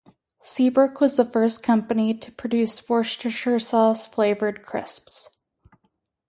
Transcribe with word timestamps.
Seabrook 0.41 0.99
was 0.99 1.15
the 1.15 1.23
first 1.23 1.61
company 1.61 2.15
to 2.17 2.31
produce 2.31 2.89
Worcester 2.89 3.29
Sauce 3.59 4.07
flavoured 4.07 4.63
crisps. 4.63 5.29